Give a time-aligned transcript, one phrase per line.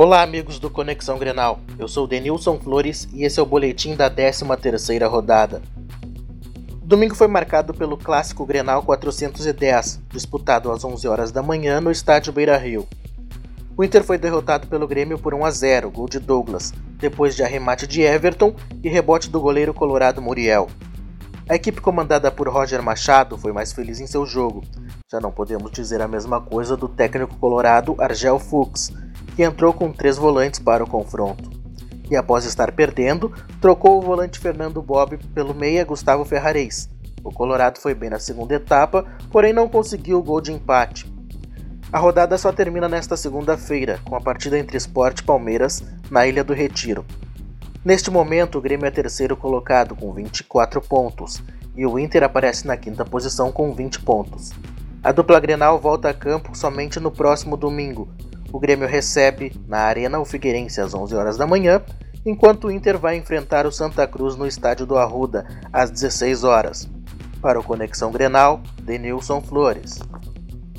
[0.00, 1.58] Olá, amigos do Conexão Grenal.
[1.76, 5.60] Eu sou Denilson Flores e esse é o boletim da 13ª rodada.
[6.84, 12.32] Domingo foi marcado pelo clássico Grenal 410, disputado às 11 horas da manhã no estádio
[12.32, 12.86] Beira-Rio.
[13.76, 17.42] O Inter foi derrotado pelo Grêmio por 1 a 0, gol de Douglas, depois de
[17.42, 18.54] arremate de Everton
[18.84, 20.68] e rebote do goleiro colorado Muriel.
[21.48, 24.62] A equipe comandada por Roger Machado foi mais feliz em seu jogo.
[25.10, 28.92] Já não podemos dizer a mesma coisa do técnico colorado Argel Fuchs,
[29.38, 31.48] que entrou com três volantes para o confronto.
[32.10, 36.90] E após estar perdendo, trocou o volante Fernando Bob pelo meia Gustavo Ferrares.
[37.22, 41.08] O Colorado foi bem na segunda etapa, porém não conseguiu o gol de empate.
[41.92, 46.42] A rodada só termina nesta segunda-feira, com a partida entre Sport e Palmeiras na Ilha
[46.42, 47.06] do Retiro.
[47.84, 51.40] Neste momento, o Grêmio é terceiro colocado com 24 pontos
[51.76, 54.50] e o Inter aparece na quinta posição com 20 pontos.
[55.00, 58.08] A dupla Grenal volta a campo somente no próximo domingo,
[58.52, 61.82] o Grêmio recebe na Arena o Figueirense às 11 horas da manhã,
[62.24, 66.88] enquanto o Inter vai enfrentar o Santa Cruz no estádio do Arruda às 16 horas.
[67.40, 69.98] Para o Conexão Grenal, Denilson Flores.